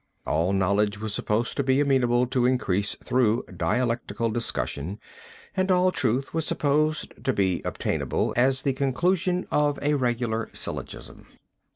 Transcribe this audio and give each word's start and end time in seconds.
All 0.25 0.51
knowledge 0.51 0.97
was 0.99 1.13
supposed 1.13 1.55
to 1.57 1.63
be 1.63 1.79
amenable 1.79 2.25
to 2.25 2.47
increase 2.47 2.95
through 3.03 3.43
dialectical 3.55 4.31
discussion 4.31 4.99
and 5.55 5.69
all 5.69 5.91
truth 5.91 6.33
was 6.33 6.43
supposed, 6.43 7.13
to 7.23 7.31
be 7.33 7.61
obtainable 7.63 8.33
as 8.35 8.63
the 8.63 8.73
conclusion 8.73 9.45
of 9.51 9.77
a 9.83 9.93
regular 9.93 10.49
syllogism." 10.53 11.27